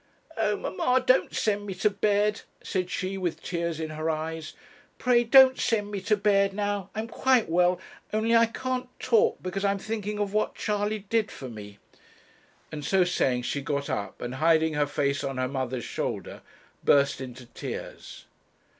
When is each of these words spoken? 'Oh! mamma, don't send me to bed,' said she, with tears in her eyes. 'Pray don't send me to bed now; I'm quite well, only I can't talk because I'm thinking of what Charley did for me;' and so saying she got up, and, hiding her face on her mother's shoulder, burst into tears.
'Oh! 0.35 0.57
mamma, 0.57 1.03
don't 1.05 1.31
send 1.31 1.67
me 1.67 1.75
to 1.75 1.91
bed,' 1.91 2.41
said 2.63 2.89
she, 2.89 3.19
with 3.19 3.43
tears 3.43 3.79
in 3.79 3.91
her 3.91 4.09
eyes. 4.09 4.53
'Pray 4.97 5.23
don't 5.23 5.59
send 5.59 5.91
me 5.91 6.01
to 6.01 6.17
bed 6.17 6.53
now; 6.53 6.89
I'm 6.95 7.07
quite 7.07 7.47
well, 7.47 7.79
only 8.11 8.35
I 8.35 8.47
can't 8.47 8.89
talk 8.99 9.37
because 9.43 9.63
I'm 9.63 9.77
thinking 9.77 10.17
of 10.17 10.33
what 10.33 10.55
Charley 10.55 11.05
did 11.11 11.29
for 11.29 11.49
me;' 11.49 11.77
and 12.71 12.83
so 12.83 13.03
saying 13.03 13.43
she 13.43 13.61
got 13.61 13.91
up, 13.91 14.23
and, 14.23 14.33
hiding 14.41 14.73
her 14.73 14.87
face 14.87 15.23
on 15.23 15.37
her 15.37 15.47
mother's 15.47 15.85
shoulder, 15.85 16.41
burst 16.83 17.21
into 17.21 17.45
tears. 17.45 18.25